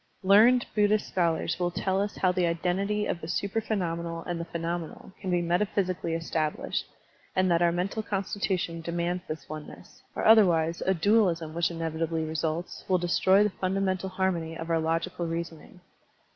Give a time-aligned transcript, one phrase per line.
[0.23, 4.45] Learned Buddhist scholars will tell us how the identity of the supra phenomenal and the
[4.45, 6.87] phenomenal can be meta physically established,
[7.35, 12.23] and that our mental con stitution demands this oneness, or, otherwise, a dualism, which inevitably
[12.23, 15.81] results, will destroy the fundamental harmony of our logical reason ing.